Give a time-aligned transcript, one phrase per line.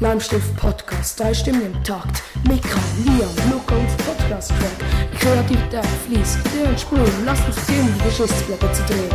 [0.00, 2.22] Leimstift Podcast, drei Stimmen im Takt.
[2.46, 5.18] Mika, Liam, Luca und Podcast-Track.
[5.18, 9.10] Kreativität fließt, Ideen sprühen, lasst uns sehen, die Geschichtsblätter zu drehen.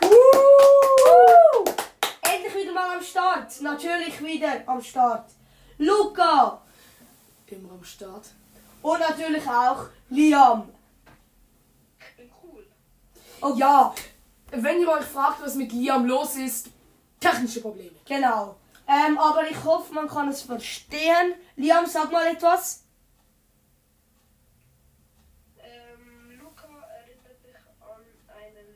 [0.00, 1.64] Woo!
[2.22, 3.60] Endlich wieder mal am Start.
[3.62, 5.30] Natürlich wieder am Start.
[5.78, 6.60] Luca.
[7.46, 8.26] Immer am Start.
[8.82, 10.64] Und natürlich auch Liam.
[13.42, 13.94] Oh ja,
[14.50, 16.68] wenn ihr euch fragt, was mit Liam los ist,
[17.18, 17.96] technische Probleme.
[18.06, 18.56] Genau.
[18.86, 21.34] Ähm, aber ich hoffe, man kann es verstehen.
[21.56, 22.84] Liam, sag mal etwas.
[25.58, 28.02] Ähm, Luca erinnert mich an
[28.36, 28.74] einen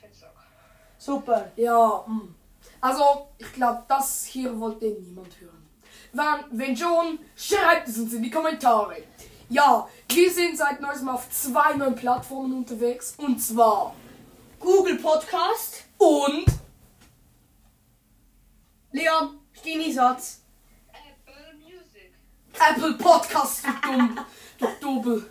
[0.00, 0.32] Fettsack.
[0.98, 1.52] Super.
[1.56, 2.34] Ja, mm.
[2.80, 5.68] also ich glaube, das hier wollte niemand hören.
[6.12, 8.96] Wenn, wenn schon, schreibt es uns in die Kommentare.
[9.48, 13.14] Ja, wir sind seit neuestem auf zwei neuen Plattformen unterwegs.
[13.16, 13.94] Und zwar
[14.58, 15.84] Google Podcast.
[15.98, 16.46] und
[18.92, 20.40] Liam, Stini Satz.
[20.92, 22.12] Apple Music.
[22.54, 24.18] Apple Podcast, du dumm.
[24.58, 25.30] Du Double.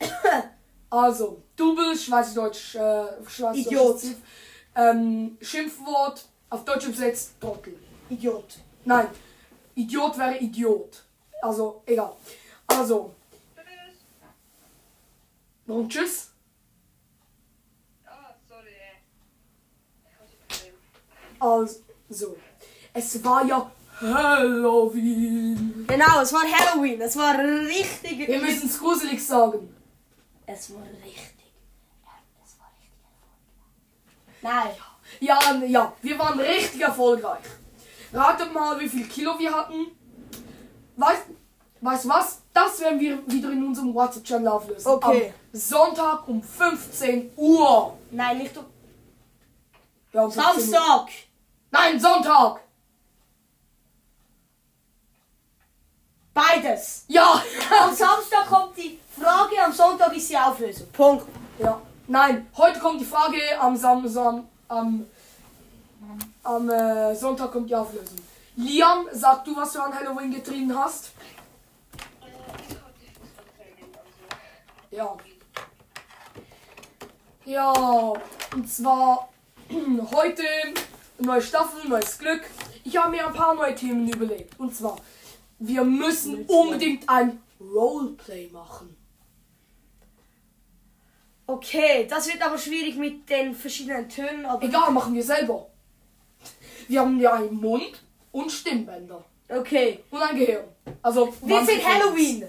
[0.90, 3.56] Also, Double, Schweizerdeutsch, äh, Schweizerdeutsch.
[3.66, 4.02] Idiot.
[4.76, 7.78] Ähm, Schimpfwort, auf Deutsch übersetzt, Trottel.
[8.10, 8.58] Idiot.
[8.84, 9.08] Nein,
[9.74, 11.02] Idiot wäre Idiot.
[11.40, 12.14] Also, egal.
[12.78, 13.14] Also,
[13.54, 13.98] Tschüss.
[15.66, 16.30] warum tschüss?
[18.06, 18.70] Ah, sorry.
[21.38, 22.36] Also,
[22.94, 25.84] es war ja Halloween.
[25.86, 27.00] Genau, es war Halloween.
[27.00, 28.18] Es war richtig.
[28.26, 29.74] Wir müssen es gruselig sagen.
[30.46, 31.52] Es war richtig.
[32.44, 32.98] Es war richtig
[34.42, 34.70] Nein.
[35.20, 37.44] Ja, ja, wir waren richtig erfolgreich.
[38.12, 39.86] Ratet mal, wie viel Kilo wir hatten.
[40.96, 41.26] Weißt,
[41.82, 42.38] weißt du was?
[42.54, 44.88] Das werden wir wieder in unserem WhatsApp-Channel auflösen.
[44.88, 45.32] Okay.
[45.52, 47.98] Am Sonntag um 15 Uhr.
[48.10, 48.64] Nein, nicht um
[50.12, 50.60] Ja, um 15 Uhr.
[50.70, 51.08] Samstag.
[51.70, 52.60] Nein, Sonntag.
[56.34, 57.04] Beides.
[57.08, 57.42] Ja.
[57.82, 60.86] Am Samstag kommt die Frage, am Sonntag ist die Auflösung.
[60.92, 61.26] Punkt.
[61.58, 61.80] ja.
[62.08, 65.06] Nein, heute kommt die Frage, am Samstag, am,
[66.42, 68.16] am äh, Sonntag kommt die Auflösung.
[68.56, 71.06] Liam, sag du, was du an Halloween getrieben hast.
[71.06, 74.10] Äh, ich hatte Fußballtraining, also.
[74.92, 75.16] Ja.
[77.46, 77.72] Ja,
[78.54, 79.30] und zwar
[80.14, 80.44] heute
[81.18, 82.42] neue Staffel, neues Glück.
[82.84, 84.60] Ich habe mir ein paar neue Themen überlegt.
[84.60, 84.98] Und zwar,
[85.58, 88.94] wir müssen unbedingt ein Roleplay machen.
[91.46, 94.62] Okay, das wird aber schwierig mit den verschiedenen Tönen, aber.
[94.62, 95.68] Egal, machen wir selber.
[96.86, 99.24] Wir haben ja einen Mund und Stimmbänder.
[99.48, 100.04] Okay.
[100.10, 100.64] Und ein Gehirn.
[101.02, 101.84] Also, Wir sind.
[101.84, 102.44] Halloween.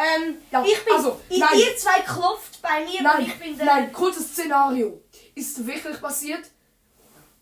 [0.00, 0.94] Ähm, Ja, ich bin.
[0.94, 1.58] also, i- nein.
[1.58, 3.66] ihr zwei klopft bei mir Nein, ich bin der.
[3.66, 5.02] nein, kurzes Szenario.
[5.34, 6.46] Ist wirklich passiert?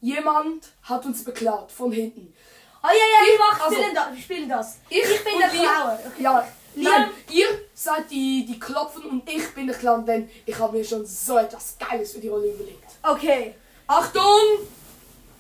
[0.00, 2.34] Jemand hat uns beklaut von hinten.
[2.82, 4.76] Ah ja, ja, Ich- wir machen, also- spielen, das, wir spielen das.
[4.88, 5.98] Ich, bin und der Flower.
[6.06, 6.22] Okay.
[6.22, 10.58] Ja, Liam- nein, ihr seid die, die klopfen und ich bin der Clown, denn ich
[10.58, 12.84] habe mir schon so etwas Geiles für die Rolle überlegt.
[13.02, 13.54] Okay.
[13.86, 14.66] Achtung!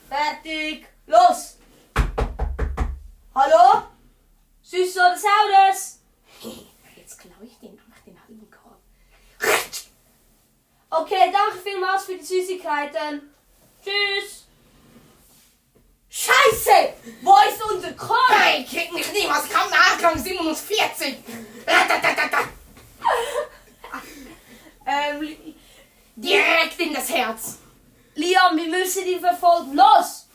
[0.08, 0.86] Fertig.
[1.06, 1.56] Los.
[3.34, 3.82] Hallo?
[4.62, 6.00] Süßer des Hauses.
[6.96, 8.80] Jetzt klaue ich den, mach den halben Korb.
[11.00, 13.34] Okay, danke vielmals für die Süßigkeiten.
[13.82, 14.44] Tschüss.
[16.10, 16.94] Scheiße!
[17.22, 18.30] Wo ist unser Korb?
[18.30, 21.16] Hey, krieg mich niemals, komm Nachgang 47!
[21.66, 22.38] Ratatatata.
[24.86, 25.54] Ähm, Li-
[26.16, 27.58] Direkt in das Herz!
[28.14, 29.74] Liam, wir müssen ihn verfolgen.
[29.76, 30.26] Los!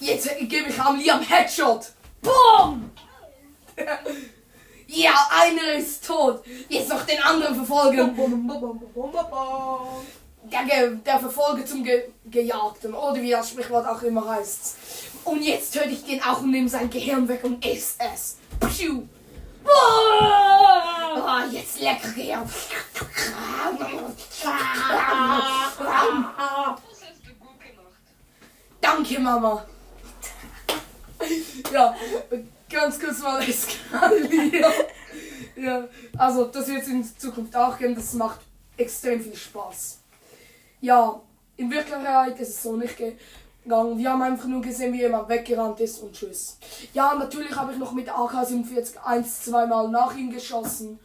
[0.00, 1.92] Jetzt gebe ich am Liam Headshot!
[2.20, 2.85] Boom!
[5.46, 6.42] Einer ist tot!
[6.68, 8.16] Jetzt noch den anderen verfolgen!
[10.44, 14.76] Der, der Verfolger zum Ge Gejagten, oder wie das Sprichwort auch immer heißt.
[15.24, 18.36] Und jetzt töte ich den auch und nehme sein Gehirn weg und esse es.
[18.60, 19.02] Pschuh.
[19.64, 21.16] Boah!
[21.16, 22.48] Oh, jetzt lecker Gehirn.
[28.80, 29.66] Danke, Mama.
[31.72, 31.96] ja,
[32.68, 34.72] ganz kurz mal eskalieren.
[35.56, 37.94] ja, also das wird es in Zukunft auch geben.
[37.94, 38.40] Das macht
[38.76, 39.98] extrem viel Spaß.
[40.80, 41.20] Ja,
[41.56, 43.98] in Wirklichkeit ist es so nicht gegangen.
[43.98, 46.58] Wir haben einfach nur gesehen, wie jemand weggerannt ist und tschüss.
[46.92, 50.98] Ja, natürlich habe ich noch mit AK-47 eins, zweimal nach ihm geschossen.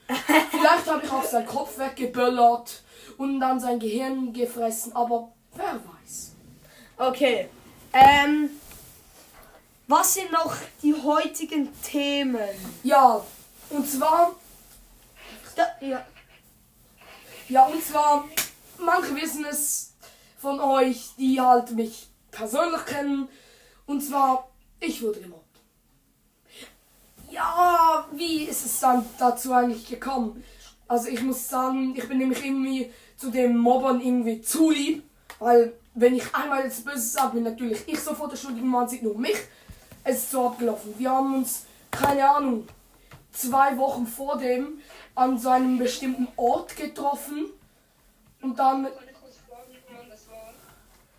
[0.51, 2.83] Vielleicht habe ich auch seinen Kopf weggeböllert
[3.17, 6.33] und dann sein Gehirn gefressen, aber wer weiß.
[6.97, 7.47] Okay.
[7.93, 8.49] Ähm,
[9.87, 12.37] Was sind noch die heutigen Themen?
[12.83, 13.23] Ja,
[13.71, 14.35] und zwar,
[15.55, 16.05] Da, ja.
[17.49, 18.25] ja, und zwar,
[18.79, 19.93] manche wissen es
[20.37, 23.27] von euch, die halt mich persönlich kennen.
[23.85, 25.59] Und zwar, ich wurde gemobbt.
[27.29, 30.43] Ja, wie ist es dann dazu eigentlich gekommen?
[30.87, 35.03] Also ich muss sagen, ich bin nämlich irgendwie zu den Mobbern irgendwie zu lieb,
[35.39, 39.03] weil wenn ich einmal jetzt Böses sage, bin natürlich ich sofort der Schuldige, man sieht
[39.03, 39.37] nur mich.
[40.03, 40.93] Es ist so abgelaufen.
[40.97, 42.67] Wir haben uns, keine Ahnung,
[43.31, 44.79] zwei Wochen vor dem
[45.15, 47.45] an so einem bestimmten Ort getroffen
[48.41, 50.53] und dann, Kann ich kurz fragen, wann das war?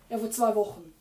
[0.09, 0.93] ja vor zwei Wochen.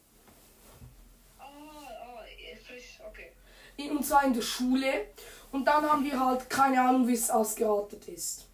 [1.38, 3.32] Ah, ah, eh, frisch, okay.
[3.76, 5.06] In- und zwar in der Schule.
[5.50, 8.46] Und dann haben wir halt keine Ahnung, wie es ausgeartet ist.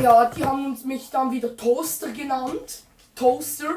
[0.00, 2.82] Ja, die haben uns mich dann wieder Toaster genannt.
[3.14, 3.76] Toaster.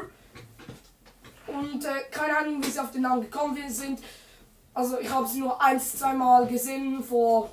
[1.46, 4.00] Und äh, keine Ahnung, wie sie auf den Namen gekommen sind.
[4.78, 7.50] Also ich habe sie nur ein, zweimal gesehen vor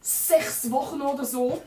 [0.00, 1.60] sechs Wochen oder so.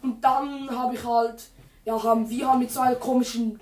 [0.00, 1.42] Und dann habe ich halt,
[1.84, 3.58] ja, haben wir haben mit so einer komischen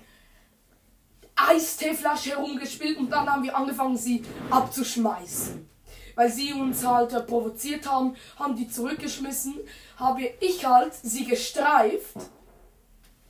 [1.35, 5.67] Eisteeflasche herumgespielt und dann haben wir angefangen, sie abzuschmeißen.
[6.13, 9.55] Weil sie uns halt äh, provoziert haben, haben die zurückgeschmissen,
[9.97, 12.17] habe ich halt sie gestreift.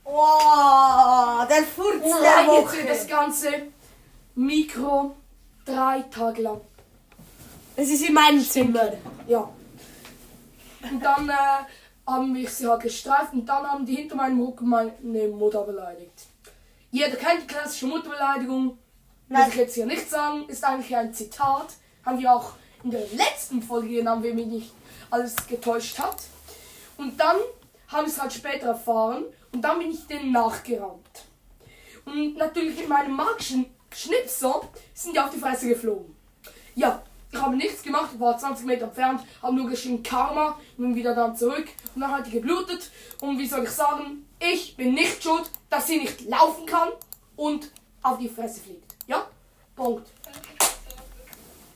[0.04, 3.08] Oh, der Furz Und der wird das Woche.
[3.08, 3.48] ganze
[4.34, 5.16] Mikro
[5.64, 6.60] drei Tage lang.
[7.76, 8.92] Es ist in meinem Zimmer.
[9.26, 9.48] Ja.
[10.82, 11.32] Und dann äh,
[12.06, 16.26] haben wir sie halt gestreift und dann haben die hinter meinem Rücken meine Mutter beleidigt.
[16.90, 18.78] Jeder kennt die klassische Mutterbeleidigung.
[19.28, 21.68] Muss ich jetzt hier nicht sagen, ist eigentlich ein Zitat.
[22.04, 24.72] Haben wir auch in der letzten Folge genommen, wenn mich nicht
[25.10, 26.16] alles getäuscht hat.
[26.96, 27.36] Und dann
[27.88, 31.24] habe ich es halt später erfahren und dann bin ich denen nachgerannt.
[32.04, 34.62] Und natürlich mit meinem magischen Schnipser
[34.94, 36.16] sind die auf die Fresse geflogen.
[36.74, 40.94] Ja, ich habe nichts gemacht, ich war 20 Meter entfernt, habe nur geschrien Karma bin
[40.94, 42.90] wieder dann zurück und dann hat die geblutet.
[43.20, 46.88] Und wie soll ich sagen, ich bin nicht schuld, dass sie nicht laufen kann
[47.36, 47.70] und
[48.02, 48.94] auf die Fresse fliegt.
[49.06, 49.26] Ja?
[49.76, 50.08] Punkt.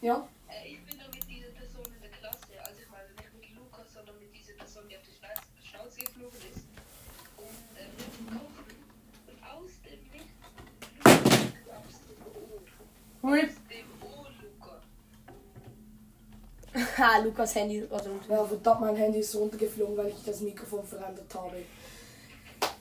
[0.01, 0.27] Ja?
[0.49, 3.57] Äh, ich bin da mit dieser Person in der Klasse, also ich meine nicht mit
[3.57, 6.65] Lukas, sondern mit dieser Person, die auf die Schnauz- Schnauze geflogen ist.
[7.37, 8.75] Und äh, wir sind kochen
[9.29, 10.25] und aus dem dem
[13.23, 13.49] Ohr, Rip.
[13.49, 14.83] aus dem Ohr, Luca.
[16.97, 18.31] Ha, Lukas Handy ist gerade unten.
[18.31, 21.57] Ja, verdammt, mein Handy ist runtergeflogen, weil ich das Mikrofon verändert habe.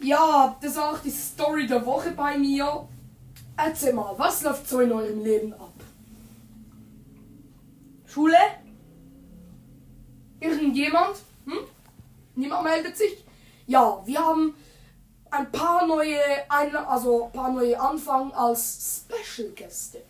[0.01, 2.87] Ja, das war auch die Story der Woche bei mir.
[3.57, 5.73] Erzähl mal, was läuft so in eurem Leben ab?
[8.05, 8.37] Schule?
[10.39, 11.15] Irgendjemand?
[11.45, 11.59] Hm?
[12.35, 13.23] Niemand meldet sich?
[13.65, 14.55] Ja, wir haben
[15.31, 16.19] ein paar neue,
[16.49, 20.01] ein, also ein paar neue Anfang als Special Gäste.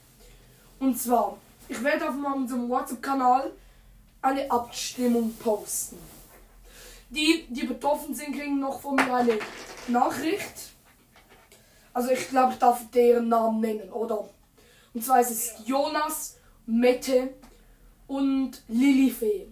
[0.80, 1.38] Und zwar,
[1.70, 3.52] ich werde auf unserem WhatsApp-Kanal
[4.24, 5.98] eine Abstimmung posten.
[7.10, 9.38] Die, die betroffen sind, kriegen noch von mir eine
[9.88, 10.72] Nachricht.
[11.94, 14.28] Also ich glaube, ich darf deren Namen nennen, oder?
[14.94, 17.36] Und zwar ist es Jonas, Mette
[18.08, 19.48] und Lilifee.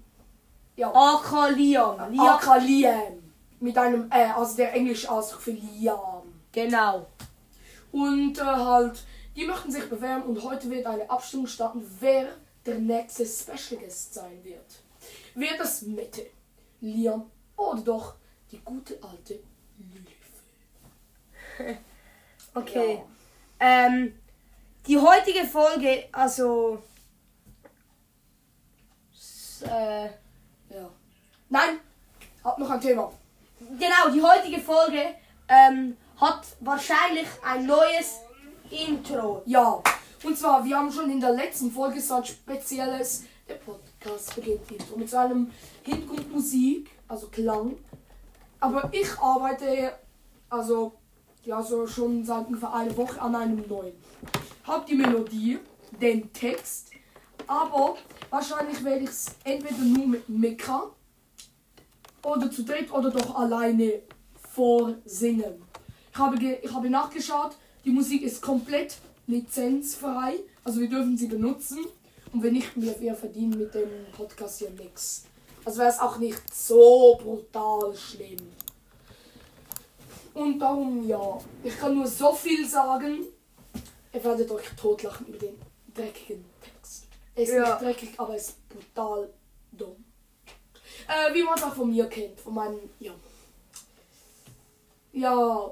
[0.75, 0.91] Ja.
[0.93, 2.11] Aka Liam.
[2.11, 2.27] Liam.
[2.27, 3.21] Aka Liam.
[3.59, 6.23] Mit einem äh, also der englische Ausdruck für Liam.
[6.51, 7.05] Genau.
[7.91, 9.03] Und äh, halt,
[9.35, 12.29] die möchten sich bewerben und heute wird eine Abstimmung starten, wer
[12.65, 14.81] der nächste Special Guest sein wird.
[15.35, 16.27] Wird das Mette,
[16.81, 18.15] Liam oder doch
[18.51, 19.39] die gute alte
[19.77, 21.77] Lilifee?
[22.53, 23.01] Okay.
[23.61, 24.19] Ähm,
[24.85, 26.83] die heutige Folge, also.
[29.61, 30.07] Äh,
[30.69, 30.89] Ja.
[31.49, 31.79] Nein,
[32.43, 33.11] hab noch ein Thema.
[33.59, 35.15] genau, die heutige Folge
[35.47, 38.17] ähm, hat wahrscheinlich ein neues
[38.69, 39.43] Intro.
[39.45, 39.81] Ja,
[40.23, 44.97] und zwar, wir haben schon in der letzten Folge so ein spezielles, der Podcast beginnt
[44.97, 45.51] mit so einem
[45.83, 47.77] Hintergrundmusik, also Klang.
[48.59, 49.93] Aber ich arbeite,
[50.49, 50.93] also,
[51.43, 53.93] ja, so schon seit ungefähr einer Woche an einem neuen.
[54.63, 55.59] Hab die Melodie,
[55.99, 56.91] den Text,
[57.47, 57.97] aber
[58.29, 60.91] wahrscheinlich werde ich es entweder nur mit Mika
[62.23, 64.01] oder zu dritt oder doch alleine
[64.53, 65.63] vorsingen.
[66.13, 68.97] Ich habe, ich habe nachgeschaut, die Musik ist komplett
[69.31, 71.79] lizenzfrei, also wir dürfen sie benutzen.
[72.33, 75.25] Und wenn nicht, wir, wir verdienen mit dem Podcast hier nichts.
[75.65, 78.39] Also wäre es auch nicht so brutal schlimm.
[80.33, 83.25] Und darum, ja, ich kann nur so viel sagen.
[84.13, 85.59] Ihr werdet euch totlachen über den
[85.93, 87.05] dreckigen Text.
[87.35, 87.61] Er ist Ja.
[87.69, 89.29] nicht dreckig, aber er ist brutal
[89.73, 90.03] dumm.
[91.07, 93.13] Äh, wie man es auch von mir kennt, von meinem, ja.
[95.13, 95.71] Ja,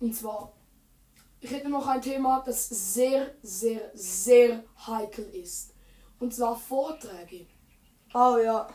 [0.00, 0.50] und zwar,
[1.40, 5.72] ich hätte noch ein Thema, das sehr, sehr, sehr heikel ist.
[6.18, 7.46] Und zwar Vorträge.
[8.12, 8.68] Oh ja.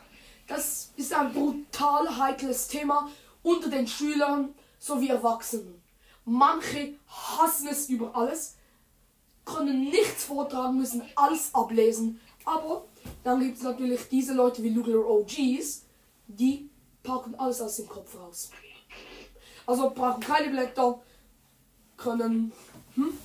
[0.48, 3.10] Das ist ein brutal heikles Thema
[3.44, 5.82] unter den Schülern sowie Erwachsenen.
[6.26, 8.56] Manche hassen es über alles,
[9.44, 12.20] können nichts vortragen, müssen alles ablesen.
[12.46, 12.86] Aber
[13.24, 15.86] dann gibt es natürlich diese Leute wie Nuclear OGs,
[16.28, 16.70] die
[17.04, 18.50] packen alles aus dem Kopf raus.
[19.68, 21.00] Also brauchen keine Blätter,
[21.98, 22.52] können,
[22.96, 23.18] hm?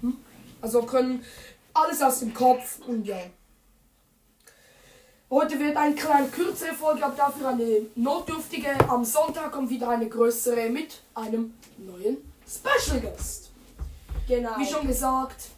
[0.00, 0.16] Hm?
[0.60, 1.24] also können
[1.74, 3.18] alles aus dem Kopf und ja.
[5.28, 8.68] Heute wird eine kleine kürzere Folge, aber dafür eine notdürftige.
[8.88, 13.50] Am Sonntag kommt wieder eine größere mit einem neuen Special Guest.
[14.28, 14.56] Genau.
[14.56, 15.50] Wie schon gesagt,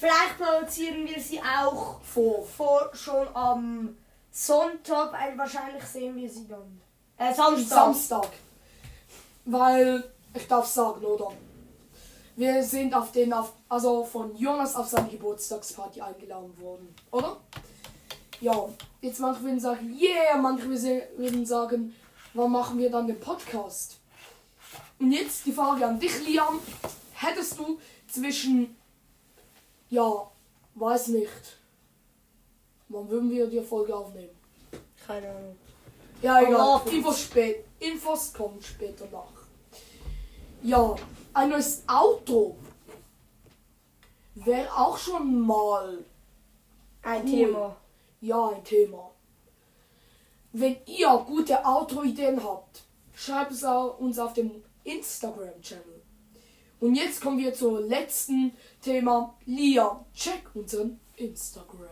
[0.00, 2.42] Vielleicht produzieren wir sie auch vor.
[2.46, 3.98] vor schon am
[4.32, 6.80] Sonntag, weil wahrscheinlich sehen wir sie dann.
[7.18, 7.68] Äh, Samstag.
[7.68, 8.28] Samstag.
[9.44, 11.32] Weil, ich darf sagen, oder?
[12.36, 17.36] Wir sind auf den, auf, also von Jonas auf seine Geburtstagsparty eingeladen worden, oder?
[18.40, 18.68] Ja,
[19.02, 21.94] jetzt manche würden sagen, yeah, manche würden sagen,
[22.32, 23.98] wann machen wir dann den Podcast?
[24.98, 26.60] Und jetzt die Frage an dich, Liam.
[27.14, 28.76] Hättest du zwischen,
[29.90, 30.30] ja,
[30.74, 31.58] weiß nicht,
[32.88, 34.30] wann würden wir die Folge aufnehmen?
[35.06, 35.56] Keine Ahnung.
[36.22, 36.80] Ja, egal.
[36.90, 37.64] Infos, spät.
[37.78, 39.39] Infos kommen später nach.
[40.62, 40.94] Ja,
[41.34, 42.56] ein neues Auto
[44.34, 46.04] wäre auch schon mal
[47.02, 47.30] Ein Cool.
[47.30, 47.76] Thema.
[48.20, 49.10] ja ein Thema.
[50.52, 52.82] Wenn ihr gute Autoideen habt,
[53.14, 56.02] schreibt es uns auf dem Instagram-Channel.
[56.80, 58.52] Und jetzt kommen wir zum letzten
[58.82, 59.34] Thema.
[59.46, 61.86] Lia, check unseren Instagram.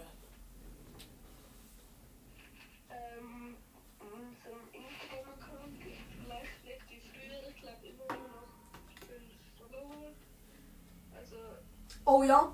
[2.91, 3.55] Ähm,
[4.01, 8.49] unserem Instagram-Account vielleicht vielleicht wie früher, ich glaube immer nur noch
[9.07, 9.23] 5
[9.59, 10.11] Follower.
[11.15, 11.37] Also,
[12.11, 12.51] Oh ja,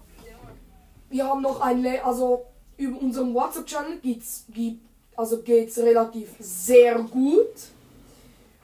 [1.11, 2.45] wir haben noch ein, Le also
[2.77, 4.85] über unseren WhatsApp-Channel geht's, gibt,
[5.15, 7.55] also geht's relativ sehr gut.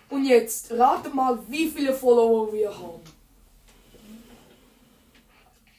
[0.09, 3.01] Und jetzt rate mal, wie viele Follower wir haben.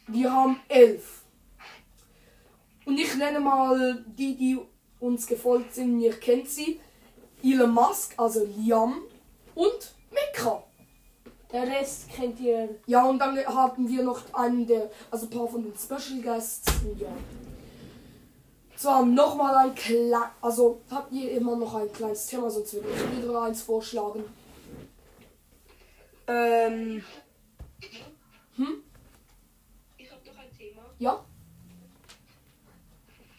[0.07, 1.23] Wir haben elf.
[2.85, 4.57] Und ich nenne mal die, die
[5.01, 5.99] uns gefolgt sind.
[5.99, 6.79] Ihr kennt sie.
[7.43, 9.01] Elon Musk, also Liam
[9.55, 10.63] und Mika.
[11.51, 12.69] Der Rest kennt ihr.
[12.85, 16.71] Ja, und dann hatten wir noch einen der, also ein paar von den Special Guests.
[16.97, 17.07] Ja.
[18.77, 23.17] Zwar nochmal ein klein, also habt ihr immer noch ein kleines Thema, sonst würde ich
[23.23, 24.23] wieder eins vorschlagen.
[26.27, 27.03] Ähm,
[28.55, 28.83] Hm?
[29.97, 30.81] ich habe noch ein Thema.
[30.99, 31.23] Ja?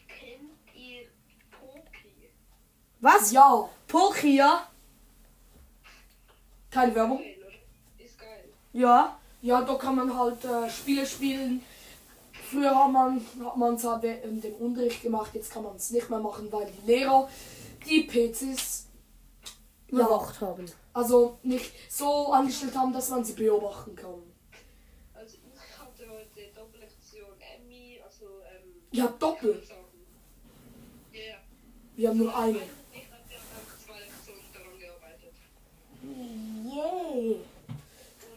[0.06, 1.06] Kennt ihr
[1.50, 2.30] Poki?
[3.00, 3.32] was?
[3.32, 3.68] Ja.
[3.88, 4.68] Pokia?
[6.70, 7.18] Keine Werbung.
[7.18, 8.04] Geil, oder?
[8.04, 8.44] Ist geil.
[8.72, 9.18] Ja.
[9.42, 11.62] Ja, da kann man halt äh, Spiele spielen.
[12.32, 15.90] Früher hat man hat man es halt während dem Unterricht gemacht, jetzt kann man es
[15.90, 17.28] nicht mehr machen, weil die Lehrer
[17.86, 18.86] die PCs
[19.88, 20.66] ja, Überwacht haben.
[20.92, 24.22] also nicht so angestellt haben, dass man sie beobachten kann.
[25.14, 28.82] Also, ich hatte heute Doppellektion Emmy, also, ähm.
[28.92, 29.64] Ja, sagen.
[31.12, 31.36] Ja, ja.
[31.96, 32.58] Wir haben nur eine.
[32.58, 35.34] Ich habe ja einfach zwei Lektionen daran gearbeitet.
[36.02, 37.40] Yay.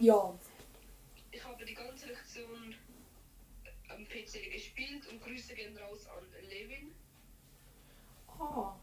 [0.05, 0.31] Ja.
[1.31, 2.75] Ich habe die ganze Lektion
[3.89, 6.91] am PC gespielt und Grüße gehen raus an Levin.
[8.39, 8.75] Ah.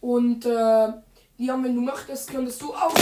[0.00, 0.92] Und äh,
[1.38, 2.92] Liam, wenn du möchtest, könntest du auch.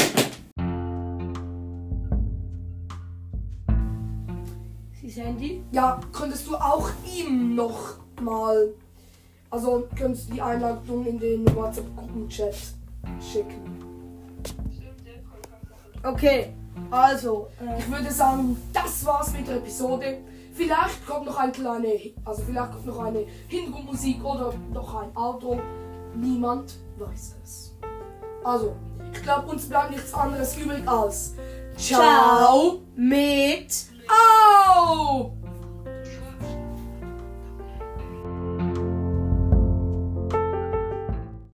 [5.01, 5.65] Sie Handy?
[5.73, 8.75] Ja, könntest du auch ihm noch mal.
[9.49, 12.55] Also könntest du die Einladung in den WhatsApp-Gruppenchat
[13.23, 13.65] schicken.
[14.71, 16.15] Stimmt, der kann ich auch machen.
[16.15, 16.53] Okay.
[16.95, 20.19] Also, äh, Ich würde sagen, das war's mit der Episode.
[20.55, 21.89] Vielleicht kommt noch ein kleine,
[22.25, 25.61] also vielleicht kommt noch eine Hintergrundmusik oder noch ein Outro.
[26.15, 27.77] Niemand weiß es.
[28.45, 28.77] Also,
[29.13, 31.35] ich glaube, uns bleibt nichts anderes übrig als
[31.77, 32.81] Ciao.
[32.95, 33.75] mit
[34.07, 35.33] Au!